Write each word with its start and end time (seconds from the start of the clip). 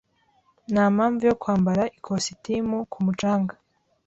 Nta 0.71 0.85
mpamvu 0.95 1.21
yo 1.29 1.35
kwambara 1.41 1.83
ikositimu 1.97 2.77
ku 2.91 2.97
mucanga. 3.05 3.53